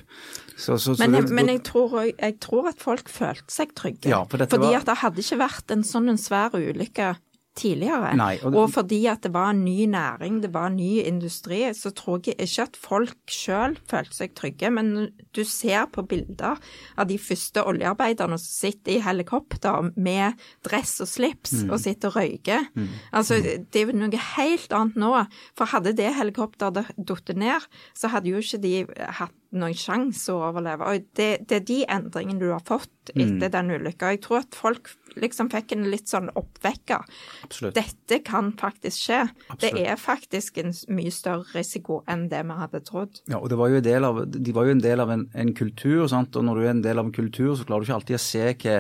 [0.57, 4.11] Så, så, men, jeg, men jeg, tror, jeg, tror, at folk følte seg trygge.
[4.13, 4.79] Ja, for fordi var...
[4.79, 7.17] at det hadde ikke vært en sånn en svær ulykke
[7.57, 8.13] tidligere.
[8.19, 11.03] Nei, og, det, og, fordi at det var en ny næring, det var en ny
[11.03, 14.71] industri, så tror jeg ikke at folk sjøl følte seg trygge.
[14.75, 14.93] Men
[15.37, 16.61] du ser på bilder
[16.97, 21.73] av de første oljearbeiderne som sitter i helikopter med dress og slips mm.
[21.73, 22.69] og sitter og røyker.
[22.77, 22.89] Mm.
[23.17, 25.13] Altså, det er jo noe helt annet nå.
[25.59, 26.93] For hadde det helikopteret
[27.27, 27.67] falt ned,
[27.97, 28.77] så hadde jo ikke de
[29.19, 30.91] hatt noen sjanse å overleve.
[30.91, 33.53] Og det, det, er de endringene du har fått etter mm.
[33.55, 34.15] den ulykka.
[34.15, 37.05] Jeg tror at folk liksom fikk en litt sånn oppvekker.
[37.47, 37.77] Absolutt.
[37.77, 39.21] Dette kan faktisk skje.
[39.49, 39.63] Absolutt.
[39.63, 43.21] Det er faktisk en mye større risiko enn det vi hadde trodd.
[43.31, 45.27] Ja, og det var jo en del av, De var jo en del av en,
[45.33, 46.37] en kultur, sant?
[46.37, 48.25] og når du er en del av en kultur, så klarer du ikke alltid å
[48.27, 48.79] se hva,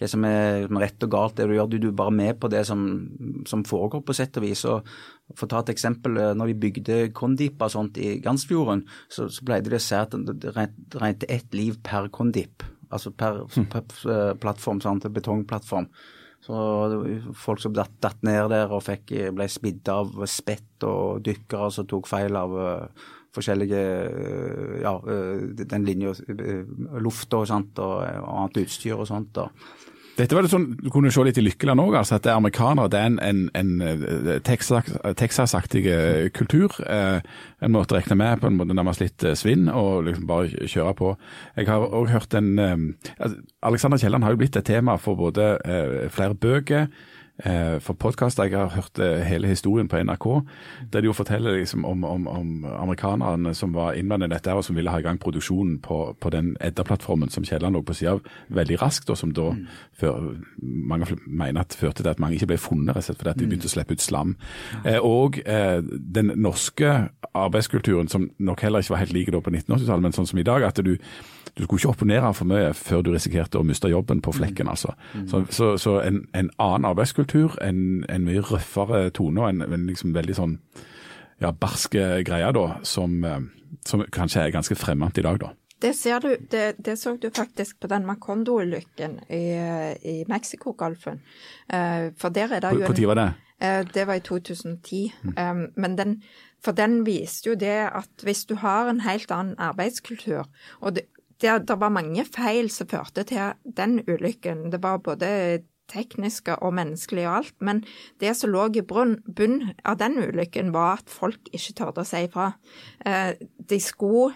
[0.00, 1.70] hva som er rett og galt det du gjør.
[1.70, 2.86] Du, du er bare med på det som,
[3.48, 4.64] som foregår, på sett og vis.
[4.66, 4.88] og
[5.34, 9.26] for å ta et eksempel, eh, når vi bygde Kondip og sånt i Gansfjorden, så,
[9.32, 13.66] så pleide de å si at det regnet ett liv per Kondip altså per, mm.
[13.72, 15.88] per eh, plattform, sant, betongplattform.
[16.46, 16.54] Så
[17.34, 21.88] folk som datt, datt, ned der og fikk, ble smidd av spett og dykkere som
[21.90, 26.12] tok feil av uh, forskjellige uh, Ja, uh, den linja,
[27.02, 29.40] lufta og, og, og annet utstyr og sånt.
[29.42, 29.66] Og,
[30.16, 32.40] dette var det sånn, Du kunne se litt i Lykkeland òg, altså at det er
[32.40, 32.90] amerikanere.
[32.92, 36.76] Det er en, en, en eh, Texas-aktig eh, kultur.
[36.86, 37.20] Eh,
[37.60, 40.94] en måte å regne med på en måte nærmest litt svinn, og liksom bare kjøre
[40.96, 41.12] på.
[41.60, 43.28] Jeg har òg hørt en eh,
[43.66, 45.56] Alexander Kielland har jo blitt et tema for både
[46.12, 47.15] flere bøker Eh,
[47.84, 48.48] for podkaster.
[48.48, 50.26] Jeg har hørt eh, hele historien på NRK,
[50.92, 54.64] der de jo forteller liksom om, om, om amerikanerne som var innblandet i dette, og
[54.64, 58.16] som ville ha i gang produksjonen på, på den Edda-plattformen som Kielland lå på sida
[58.16, 59.62] av veldig raskt, og som da mm.
[60.00, 63.44] før, mange mener at førte til at mange ikke ble funnet, rett fordi at de
[63.44, 63.52] mm.
[63.52, 64.36] begynte å slippe ut slam.
[64.84, 66.96] Eh, og eh, den norske
[67.36, 70.64] arbeidskulturen, som nok heller ikke var helt like på 1980-tallet, men sånn som i dag,
[70.64, 70.96] at du
[71.56, 74.68] du skulle ikke opponere for mye før du risikerte å miste jobben på flekken.
[74.68, 74.92] altså.
[75.14, 75.28] Mm.
[75.28, 79.86] Så, så, så en, en, annen arbeidskultur, en, en mye røffere tone og en, en
[79.88, 80.58] liksom veldig sånn
[81.40, 83.40] ja, barske greie da, som, eh,
[83.88, 85.54] som, kanskje er ganske fremmed i dag, da.
[85.82, 89.42] Det ser du, det, det så du faktisk på den Macondo-ulykken i,
[90.08, 91.20] i Mexicogolfen.
[91.68, 93.26] Uh, for der er det jo Når var det?
[93.60, 95.12] Uh, det var i 2010.
[95.22, 95.34] Mm.
[95.36, 96.22] Um, men den,
[96.64, 100.48] for den viste jo det at hvis du har en helt annen arbeidskultur,
[100.80, 101.04] og det,
[101.42, 104.70] det, det var mange feil som førte til den ulykken.
[104.72, 107.84] Det var både tekniske og menneskelige og alt, men
[108.20, 112.24] det som lå i bunn, av den ulykken, var at folk ikke turte å si
[112.26, 112.50] ifra.
[113.06, 113.38] Eh,
[113.70, 114.34] de skulle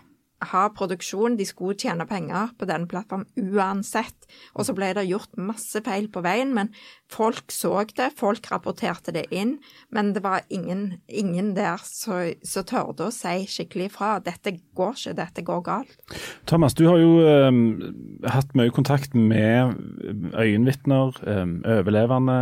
[0.53, 4.29] ha produksjon, de skulle tjene penger på den plattformen uansett.
[4.57, 6.73] Og så ble det gjort masse feil på veien, men
[7.11, 9.59] folk så det, folk rapporterte det inn.
[9.95, 14.17] Men det var ingen, ingen der som tørde å si skikkelig fra.
[14.25, 15.97] Dette går ikke, dette går galt.
[16.51, 17.63] Thomas, du har jo um,
[18.29, 19.77] hatt mye kontakt med
[20.35, 22.41] øyenvitner, um, overlevende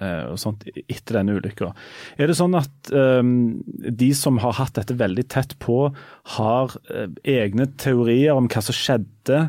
[0.00, 1.72] og sånt etter denne ulykka.
[2.16, 5.90] Er det sånn at um, de som har hatt dette veldig tett på,
[6.38, 9.46] har uh, egne teorier om hva som skjedde?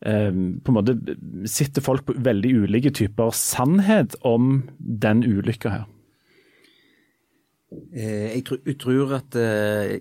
[0.00, 0.94] Um, på en måte
[1.50, 5.88] Sitter folk på veldig ulike typer sannhet om den ulykka her?
[7.70, 10.00] Eh, jeg, tror, jeg tror at eh,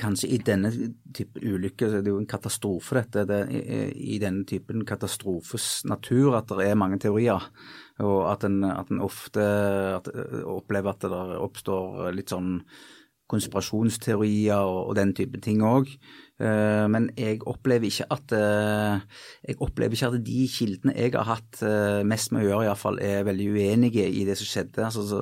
[0.00, 0.70] kanskje i denne
[1.14, 6.38] type ulykker, det er jo en katastrofe dette, det, er i denne typen katastrofes natur
[6.38, 7.44] at det er mange teorier.
[8.02, 9.44] Og at en, at en ofte
[10.00, 10.08] at,
[10.48, 12.62] opplever at det oppstår litt sånn
[13.30, 15.92] konspirasjonsteorier og, og den type ting òg.
[16.34, 19.02] Uh, men jeg opplever ikke at uh,
[19.46, 22.98] jeg opplever ikke at de kildene jeg har hatt uh, mest med å gjøre, iallfall
[22.98, 24.82] er veldig uenige i det som skjedde.
[24.82, 25.20] Altså, så,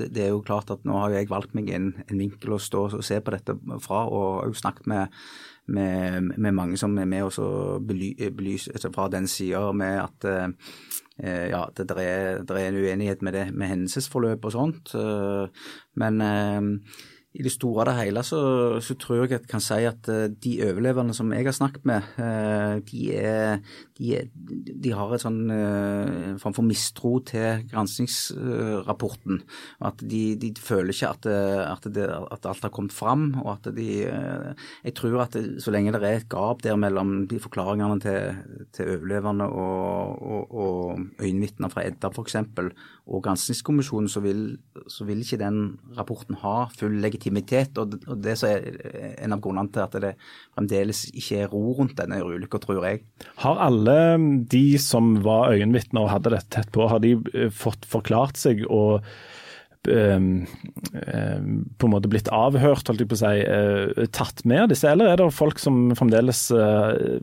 [0.00, 2.82] det, er jo klart at nå har jeg valgt meg en, en vinkel å stå
[2.88, 5.20] og se på dette fra, og har jo snakket med,
[5.70, 10.26] med, med mange som er med og belyser altså fra den sida med at
[11.20, 14.94] ja, det, det, er, en uenighet med, det, med hendelsesforløp og sånt.
[16.00, 16.22] Men
[17.34, 18.40] i det store og det hele så,
[18.82, 22.08] så, tror jeg jeg kan si at uh, de overlevende som jeg har snakket med,
[22.18, 23.58] uh, de, er,
[24.00, 24.20] de,
[24.80, 29.42] de, har et sånn uh, form for mistro til granskingsrapporten.
[29.84, 33.30] At de, de, føler ikke at, at, det, at, alt har kommet fram.
[33.44, 37.26] og at de, Jeg tror at det, så lenge det er et gap der mellom
[37.30, 38.40] de forklaringene til,
[38.76, 42.38] til overlevende og, og, og øyenvitner fra Edda f.eks.
[43.10, 44.44] og granskingskommisjonen, så vil,
[44.88, 45.60] så vil ikke den
[45.98, 47.76] rapporten ha full legitimitet.
[47.80, 48.66] Og, og det er
[49.20, 50.14] en av grunnene til at det
[50.54, 53.04] fremdeles ikke er ro rundt denne ulykka, tror jeg.
[53.44, 53.89] Har alle
[54.50, 58.64] de som var øyenvitner og hadde dette tett på, har de eh, fått forklart seg
[58.68, 59.06] og
[59.80, 65.08] på en måte blitt avhørt, holdt jeg på å si, eh, tatt med disse, eller
[65.08, 67.16] er det folk som fremdeles eh,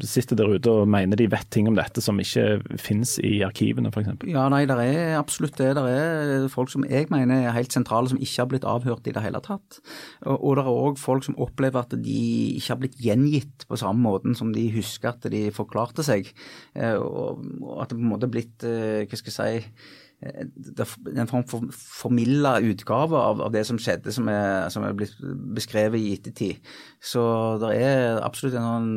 [0.00, 3.92] sitter der ute og mener de vet ting om dette som ikke finnes i arkivene
[3.92, 4.24] f.eks.?
[4.24, 5.74] Ja, nei, det er absolutt det.
[5.76, 9.12] Det er folk som jeg mener er helt sentrale, som ikke har blitt avhørt i
[9.12, 9.82] det hele tatt.
[10.24, 12.24] Og, det er òg folk som opplever at de
[12.56, 16.32] ikke har blitt gjengitt på samme måten som de husker at de forklarte seg.
[16.72, 17.44] Eh, og
[17.82, 22.56] at det på en måte er blitt, hva skal jeg si en form for formilda
[22.66, 25.14] utgave av, av, det som skjedde, som er, som er, blitt
[25.54, 26.72] beskrevet i ettertid.
[26.98, 27.22] Så
[27.62, 28.88] det er absolutt en,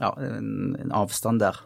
[0.00, 1.60] ja, en, en avstand der.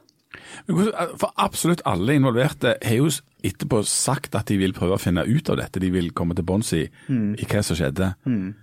[0.67, 3.07] For absolutt alle involverte har jo
[3.45, 6.47] etterpå sagt at de vil prøve å finne ut av dette, de vil komme til
[6.49, 7.37] bunns i, mm.
[7.39, 8.11] i hva som skjedde.
[8.27, 8.55] Mm.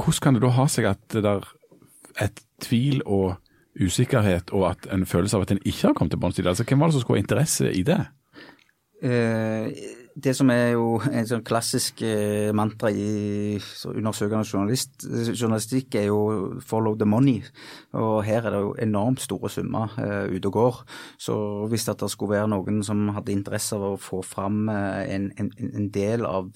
[0.00, 1.44] Hvordan kan det da ha seg at det der
[2.20, 2.32] er
[2.64, 3.36] tvil og
[3.76, 6.52] usikkerhet, og at en følelse av at en ikke har kommet til bunns i det?
[6.54, 8.00] Altså, Hvem var det som skulle ha interesse i det?
[9.02, 9.66] Eh,
[10.12, 13.56] det som er jo en sånn klassisk eh, mantra i
[13.88, 17.42] undersøkende journalist, journalistikk, er jo 'follow the money'.
[17.92, 20.84] Og her er det jo enormt store summer uh, ute og går.
[21.18, 25.32] Så hvis det skulle være noen som hadde interesse av å få fram uh, en,
[25.38, 26.52] en, en, del, av,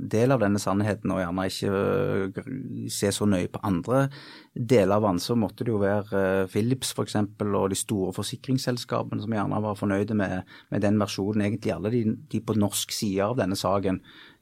[0.00, 4.08] del av denne sannheten, og gjerne ikke se så nøye på andre
[4.54, 7.16] deler av ansvaret måtte det jo være Philips f.eks.
[7.42, 11.42] og de store forsikringsselskapene som gjerne var fornøyde med, med den versjonen.
[11.48, 14.00] Egentlig alle de, de på norsk side av denne saken.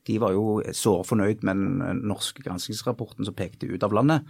[0.08, 4.26] De var jo såre fornøyd med den norske granskingsrapporten som pekte ut av landet.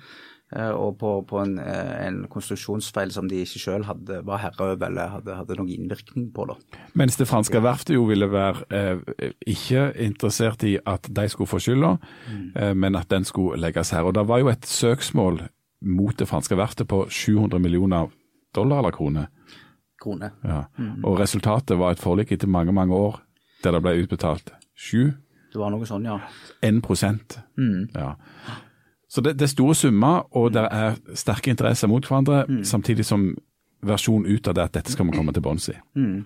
[0.52, 4.66] Eh, og på, på en, eh, en, konstruksjonsfeil som de ikke selv hadde, var herre
[4.74, 6.44] over eller hadde, hadde noen innvirkning på.
[6.50, 6.58] Da.
[7.00, 11.62] Mens det franske verftet jo ville være eh, ikke interessert i at de skulle få
[11.62, 11.96] skylda,
[12.28, 12.44] mm.
[12.52, 14.04] eh, men at den skulle legges her.
[14.04, 15.40] Og Det var jo et søksmål
[15.82, 18.10] mot det franske verftet på 700 millioner
[18.54, 19.28] dollar eller kroner.
[20.02, 20.32] Krone.
[20.42, 20.64] Ja.
[20.78, 21.04] Mm.
[21.04, 23.20] Og resultatet var et forlik etter mange, mange år
[23.62, 25.12] der det ble utbetalt sju.
[25.52, 26.18] Det var noe sånn, ja.
[26.64, 27.92] 1 mm.
[27.94, 28.14] ja.
[29.12, 32.62] Så det, det, er store summer, og det er sterke interesser mot hverandre, mm.
[32.64, 33.34] samtidig som
[33.84, 35.76] versjonen ut av det at dette skal vi komme til bunns i.
[35.98, 36.22] Mm.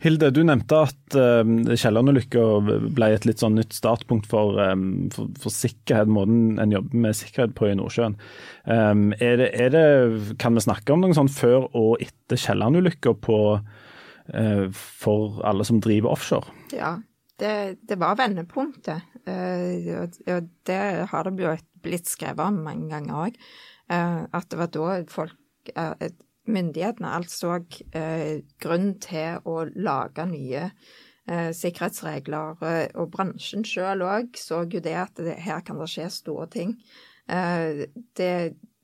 [0.00, 1.44] Hilde, du nevnte at uh,
[1.78, 2.44] Kielland-ulykka
[2.96, 7.18] ble et litt sånn nytt startpunkt for, um, for, for, sikkerhet, måten en jobber med
[7.18, 8.16] sikkerhet på i Nordsjøen.
[8.64, 9.84] Um, er det, er det,
[10.42, 13.60] kan vi snakke om noe sånn før og etter Kielland-ulykka uh,
[14.74, 16.56] for alle som driver offshore?
[16.74, 16.96] Ja,
[17.40, 17.54] det,
[17.86, 19.06] det var vendepunktet.
[19.28, 20.80] Uh, og det
[21.12, 21.52] har det
[21.84, 23.38] blitt skrevet om mange ganger òg.
[23.90, 25.36] Uh, at det var da folk
[26.50, 27.60] Myndighetene altså
[27.96, 30.70] eh, grunn til å lage nye
[31.30, 32.56] sikkerhetsregler.
[32.98, 36.72] Og bransjen sjøl òg så jo det at det, her kan det skje store ting.
[38.18, 38.30] Det,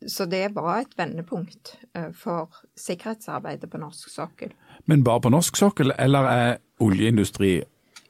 [0.07, 1.73] så det var et vendepunkt
[2.15, 4.55] for sikkerhetsarbeidet på norsk sokkel.
[4.87, 6.55] Men bare på norsk sokkel, eller er
[6.87, 7.57] oljeindustri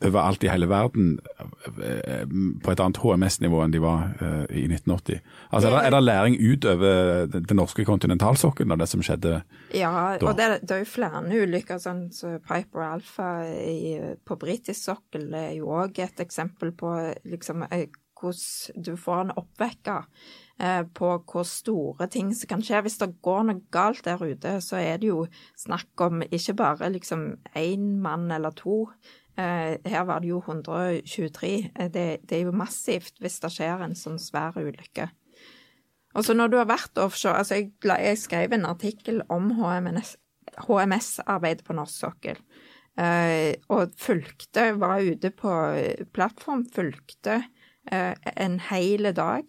[0.04, 2.24] overalt i hele verden eh,
[2.62, 5.20] på et annet HMS-nivå enn de var eh, i 1980?
[5.50, 9.38] Altså, er, det, er det læring utover den norske kontinentalsokkelen av det som skjedde
[9.74, 10.16] ja, da?
[10.20, 14.38] Ja, og det, det, er jo flere ulykker, sånn som så Piper Alpha i, på
[14.40, 16.92] britisk sokkel er jo òg et eksempel på
[17.28, 20.04] liksom, eh, hvordan du får en oppvekker
[20.96, 22.78] på hvor store ting som kan skje.
[22.86, 25.26] Hvis det går noe galt der ute, så er det jo
[25.60, 28.86] snakk om ikke bare liksom én mann eller to.
[29.36, 31.68] Eh, her var det jo 123.
[31.76, 35.10] Eh, det, det, er jo massivt hvis det skjer en sånn svær ulykke.
[36.16, 41.66] Og så når du har vært offshore altså Jeg, jeg skrev en artikkel om HMS-arbeidet
[41.66, 42.40] på norsk sokkel.
[42.96, 45.52] Uh, og fulgte, var ute på
[46.16, 47.42] plattform, fulgte
[47.92, 49.44] en hel dag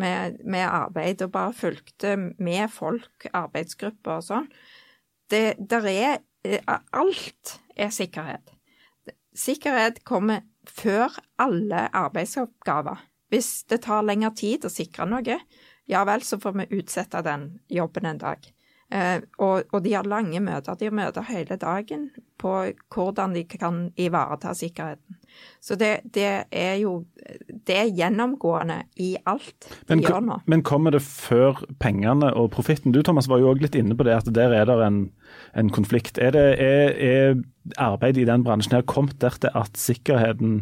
[0.00, 4.48] med, med, arbeid, og bare fulgte med folk, arbeidsgrupper og sånn.
[5.30, 6.24] Det der er
[6.96, 8.55] Alt er sikkerhet.
[9.36, 13.02] Sikkerhet kommer før alle arbeidsoppgaver.
[13.28, 15.38] Hvis det tar lengre tid å sikre noe,
[15.86, 18.46] ja vel, så får vi utsette den jobben en dag.
[18.86, 20.76] Eh, og, og, de har lange møter.
[20.78, 22.04] De har møter hele dagen
[22.38, 22.52] på
[22.94, 25.18] hvordan de kan ivareta sikkerheten.
[25.60, 27.00] Så det, det er jo
[27.66, 30.38] det er gjennomgående i alt de men, gjør nå.
[30.46, 32.94] Men kommer det før pengene og profitten?
[32.94, 35.02] Du Thomas var jo òg litt inne på det, at der er det en,
[35.58, 36.22] en konflikt.
[36.22, 37.42] Er, det, er, er
[37.82, 40.60] arbeidet i den bransjen her kommet der til at sikkerheten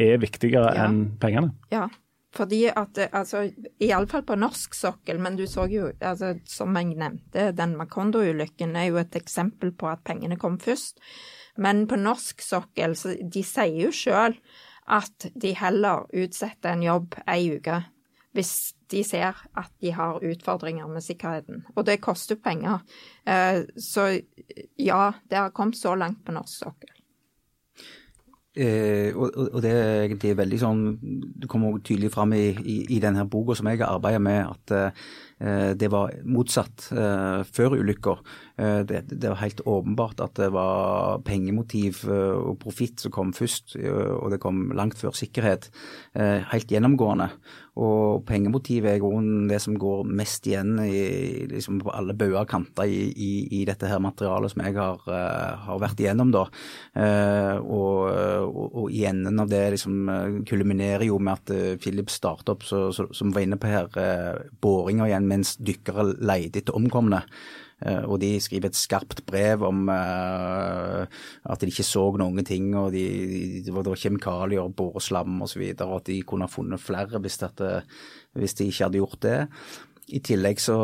[0.00, 0.88] er viktigere ja.
[0.88, 1.52] enn pengene?
[1.72, 1.90] Ja,
[2.34, 3.46] fordi at, altså,
[3.80, 8.90] Iallfall på norsk sokkel, men du så jo, altså, som jeg nevnte, den Macondo-ulykken er
[8.90, 11.00] jo et eksempel på at pengene kom først.
[11.56, 14.36] Men på norsk sokkel, så de sier jo sjøl
[14.92, 17.80] at de heller utsetter en jobb ei uke
[18.36, 21.64] hvis de ser at de har utfordringer med sikkerheten.
[21.74, 22.84] Og det koster penger.
[23.24, 24.10] Eh, så
[24.78, 26.92] ja, det har kommet så langt på norsk sokkel.
[28.56, 30.78] Eh, og, og det, er egentlig veldig sånn
[31.36, 34.72] Det kommer tydelig fram i, i, i denne boka som jeg har arbeidet med, at
[34.78, 38.16] eh, det var motsatt eh, før ulykka.
[38.58, 43.34] Eh, det, det, var helt åpenbart at det var pengemotiv eh, og profitt som kom
[43.36, 45.70] først, eh, og det kom langt før sikkerhet.
[46.16, 47.28] Helt gjennomgående.
[47.76, 52.48] Og pengemotivet er grunnen det som går mest igjen i, liksom på alle bauger og
[52.48, 55.02] kanter i, i, i, dette her materialet som jeg har,
[55.66, 56.32] har vært igjennom.
[56.32, 56.46] da.
[57.60, 60.08] Og, og, og, i enden av det liksom
[60.48, 63.92] kulminerer jo med at Philip starter opp, så, så, som var inne på her,
[64.64, 67.26] boringer igjen mens dykkere leter etter omkomne.
[67.84, 71.04] Eh, og de skriver et skarpt brev om uh,
[71.44, 73.04] at de ikke så noen ting, og de,
[73.66, 77.82] det var kjemikalier, boreslam osv., og, og at de kunne ha funnet flere hvis, dette,
[78.38, 79.36] hvis de ikke hadde gjort det.
[80.06, 80.76] I tillegg så,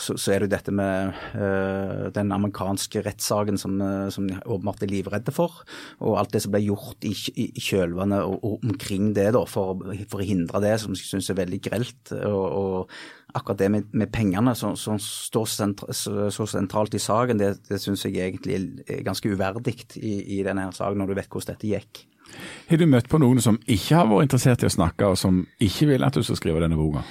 [0.00, 3.76] så, så, er det jo dette med uh, den amerikanske rettssaken som,
[4.10, 5.60] som de åpenbart er livredde for,
[6.00, 7.12] og alt det som ble gjort i,
[7.44, 11.30] i kjølvannet og, og, omkring det da, for, for, å hindre det, som jeg syns
[11.30, 12.16] er veldig grelt.
[12.16, 12.98] Og, og,
[13.36, 17.52] akkurat det med, med pengene som, som står sentra, så, så, sentralt i saken, det,
[17.68, 21.30] det syns jeg egentlig er ganske uverdig i, i denne her saken, når du vet
[21.30, 22.04] hvordan dette gikk.
[22.66, 25.44] Har du møtt på noen som ikke har vært interessert i å snakke, og som
[25.62, 27.04] ikke vil at du skal skrive denne boka?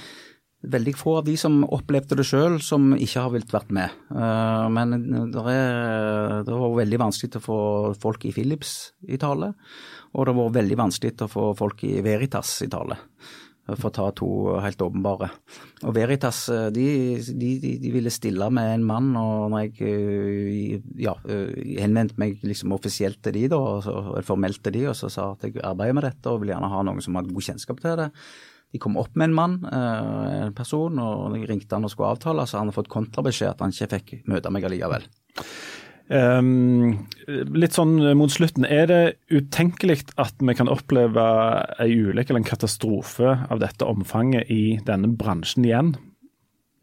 [0.66, 3.96] veldig få av de som opplevde det sjøl, som ikke har villet vært med.
[4.10, 4.96] Uh, men
[5.32, 7.58] det, er, det var veldig vanskelig å få
[8.02, 9.52] folk i Philips i tale,
[10.16, 12.98] og det var veldig vanskelig å få folk i Veritas i tale.
[13.66, 14.28] For å ta to
[14.62, 15.26] helt åpenbare.
[15.82, 16.86] Og Veritas eh, de,
[17.34, 17.50] de,
[17.82, 23.18] de ville stille med en mann, og når jeg eh, ja, henvendte meg liksom offisielt
[23.26, 26.30] til de da, og formelt til de, og så sa at jeg arbeider med dette
[26.30, 28.12] og vil gjerne ha noen som har god kjennskap til det,
[28.74, 32.12] de kom opp med en mann, eh, en person, og jeg ringte han og skulle
[32.14, 35.06] avtale, så han hadde fått kontrabeskjed at han ikke fikk møte meg allikevel.
[36.06, 39.00] Um, litt sånn mot slutten, er det
[39.32, 41.24] utenkelig at vi kan oppleve
[41.82, 45.96] ei ulykke eller en katastrofe av dette omfanget i denne bransjen igjen?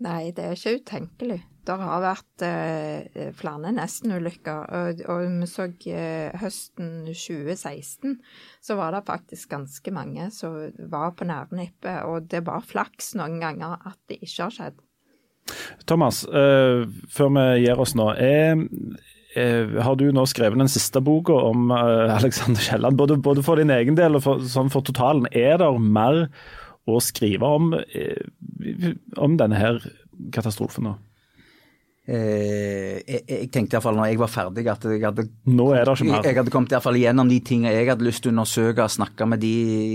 [0.03, 1.39] Nei, det er ikke utenkelig.
[1.63, 4.65] Det har vært eh, flere nestenulykker.
[4.75, 8.17] Og, og vi så eh, høsten 2016
[8.59, 10.57] så var det faktisk ganske mange som
[10.91, 12.03] var på nærnippet.
[12.09, 14.83] Og det var flaks noen ganger at det ikke har skjedd.
[15.87, 18.09] Thomas, eh, før vi gir oss nå.
[18.11, 18.59] Er,
[19.35, 23.73] har du nå skrevet den siste boka om eh, Alexander Kielland, både, både, for din
[23.73, 25.29] egen del og for, sånn for totalen?
[25.31, 26.27] Er det mer
[26.89, 29.81] å skrive om, eh, om denne her
[30.35, 30.97] katastrofen nå?
[32.03, 35.93] Eh, jeg, jeg, tenkte iallfall når jeg var ferdig at jeg hadde, Nå er det
[35.95, 36.25] ikke mer.
[36.27, 39.39] jeg hadde kommet igjennom gjennom de tingene jeg hadde lyst til å undersøke, snakke med
[39.39, 39.53] de,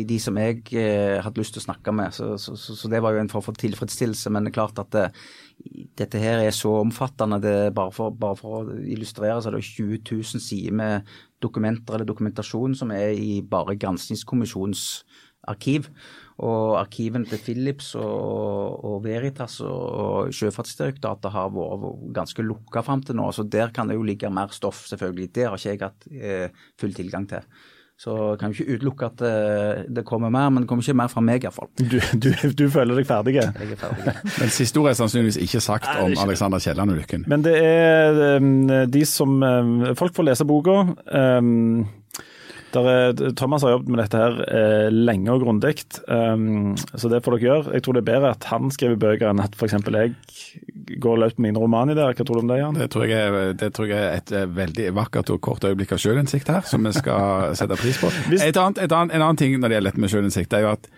[0.09, 2.17] de som jeg eh, hadde lyst til å snakke med.
[2.17, 4.33] Så, så, så, så, det var jo en form for tilfredsstillelse.
[4.33, 5.05] Men det er klart at det,
[5.99, 7.41] dette her er så omfattende.
[7.43, 11.97] Det bare, for, bare for å illustrere så er det 20 000 sider med dokumenter
[11.97, 14.85] eller dokumentasjon som er i bare granskingskommisjonens
[15.49, 15.89] arkiv.
[16.39, 23.19] Og arkivene til Philips og, og Veritas og Sjøfartsdirektoratet har vært ganske lukka fram til
[23.19, 25.33] nå, så der kan det jo ligge mer stoff, selvfølgelig.
[25.35, 27.43] Det har ikke jeg hatt eh, full tilgang til.
[27.99, 31.11] Så kan jo ikke utelukke at eh, det kommer mer, men det kommer ikke mer
[31.11, 31.67] fra meg iallfall.
[31.81, 33.35] Du, du, du føler deg ferdig?
[33.41, 34.15] Jeg er ferdig.
[34.39, 37.27] Men siste ord er sannsynligvis ikke sagt om Alexander Kielland-ulykken.
[37.27, 40.85] Men det er um, de som um, Folk får lese boka.
[42.77, 45.73] Er, Thomas har jobbet med dette her eh, lenge og grundig,
[46.07, 47.73] um, så det får dere gjøre.
[47.79, 49.73] Jeg tror det er bedre at han skriver bøker enn at f.eks.
[49.89, 50.13] jeg
[51.01, 52.77] går løs på mine romaner Hva tror du om det, Jan?
[52.77, 55.97] Det tror, jeg, er- det tror jeg er et eh, veldig vakkert og kort øyeblikk
[55.97, 58.13] av sjølinnsikt her, som vi skal sette pris på.
[58.29, 60.67] Hvis- Et annet, et annet, en annen ting når det gjelder dette med sjølinnsikt, er
[60.69, 60.89] jo at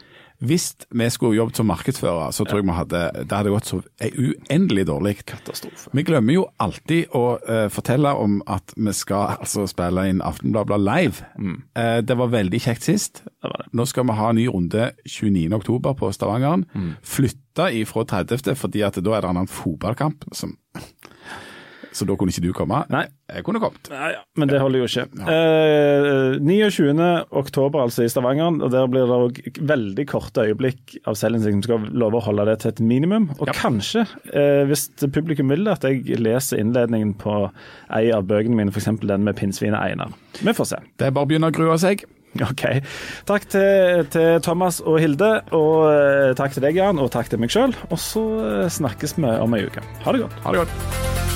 [0.41, 3.80] hvis vi skulle jobbet som markedsfører, så tror jeg vi hadde, det hadde gått så
[4.09, 5.14] uendelig dårlig.
[5.28, 5.93] Katastrofe.
[5.93, 10.80] Vi glemmer jo alltid å uh, fortelle om at vi skal altså spille inn Aftenbladet
[10.80, 11.28] live.
[11.76, 13.22] Eh, det var veldig kjekt sist.
[13.43, 13.68] Det det.
[13.76, 16.64] Nå skal vi ha en ny runde 29.10 på Stavangeren.
[17.05, 18.55] Flytta ifra 30.
[18.57, 20.24] fordi at da er det en annen fotballkamp.
[20.36, 20.57] Som,
[21.93, 22.84] så da kunne ikke du komme.
[22.93, 23.07] Nei.
[23.30, 23.86] Jeg kunne kommet.
[23.93, 25.05] Nei, ja, men det holder jo ikke.
[25.30, 27.09] Eh, 29.
[27.41, 31.61] oktober altså i Stavanger, og der blir det òg veldig korte øyeblikk av selvinnsikt.
[31.61, 33.30] Vi skal love å holde det til et minimum.
[33.38, 37.43] Og kanskje, eh, hvis publikum vil det, at jeg leser innledningen på
[37.97, 38.91] ei av bøkene mine, f.eks.
[39.07, 40.16] den med pinnsvinet Einar.
[40.41, 40.82] Vi får se.
[40.99, 42.07] Det er bare å begynne å grue seg.
[42.38, 42.62] Ok.
[43.26, 47.43] Takk til, til Thomas og Hilde, og eh, takk til deg, Jan, og takk til
[47.43, 47.74] meg sjøl.
[47.91, 49.82] Og så eh, snakkes vi om ei uke.
[50.07, 50.41] Ha det godt.
[50.47, 51.30] Ha det godt.